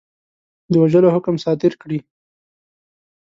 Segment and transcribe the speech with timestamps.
[0.71, 1.99] د وژلو حکم صادر کړي.